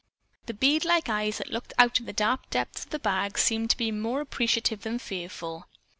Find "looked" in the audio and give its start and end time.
1.51-1.73